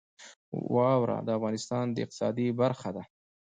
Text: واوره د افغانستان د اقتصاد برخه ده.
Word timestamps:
واوره 0.75 1.17
د 1.27 1.29
افغانستان 1.37 1.85
د 1.91 1.95
اقتصاد 2.03 2.37
برخه 2.61 2.89
ده. 2.95 3.03